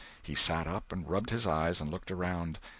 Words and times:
He 0.23 0.33
sat 0.33 0.65
up 0.65 0.91
and 0.91 1.07
rubbed 1.07 1.29
his 1.29 1.45
eyes 1.45 1.79
and 1.79 1.91
looked 1.91 2.09
around. 2.09 2.57